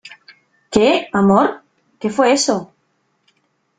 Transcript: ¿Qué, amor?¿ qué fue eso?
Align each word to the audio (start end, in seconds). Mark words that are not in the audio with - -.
¿Qué, 0.71 1.09
amor?¿ 1.13 1.61
qué 1.99 2.09
fue 2.09 2.33
eso? 2.33 2.73